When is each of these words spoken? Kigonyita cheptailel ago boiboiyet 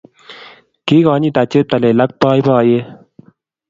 Kigonyita 0.85 1.41
cheptailel 1.51 1.99
ago 2.03 2.15
boiboiyet 2.19 2.87